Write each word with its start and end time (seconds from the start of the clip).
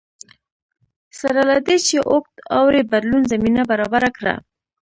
سره 1.19 1.41
له 1.49 1.57
دې 1.65 1.77
چې 1.87 1.95
اوږد 2.11 2.33
اوړي 2.57 2.81
بدلون 2.91 3.23
زمینه 3.31 3.61
برابره 3.71 4.09
کړه 4.17 4.35